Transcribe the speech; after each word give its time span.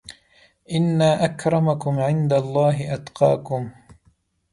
ان 0.73 0.87
اکرمکم 1.27 1.93
عندالله 2.07 2.77
اتقاکم 2.95 3.63